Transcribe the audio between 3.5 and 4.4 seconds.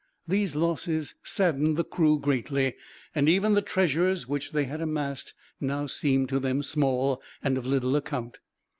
the treasures